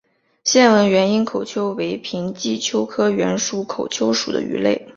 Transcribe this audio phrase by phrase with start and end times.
[0.43, 4.87] 线纹原缨口鳅为平鳍鳅科原缨口鳅属的鱼类。